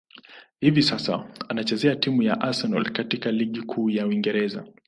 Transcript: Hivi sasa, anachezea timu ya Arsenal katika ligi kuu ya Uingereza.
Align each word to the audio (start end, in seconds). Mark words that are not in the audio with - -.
Hivi 0.61 0.83
sasa, 0.83 1.25
anachezea 1.49 1.95
timu 1.95 2.21
ya 2.23 2.41
Arsenal 2.41 2.91
katika 2.91 3.31
ligi 3.31 3.61
kuu 3.61 3.89
ya 3.89 4.07
Uingereza. 4.07 4.65